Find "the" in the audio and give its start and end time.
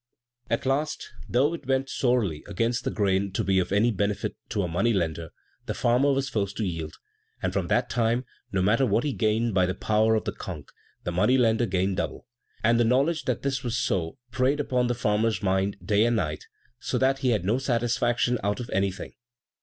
2.85-2.89, 5.67-5.75, 9.67-9.75, 10.25-10.31, 11.03-11.11, 12.79-12.83, 14.87-14.95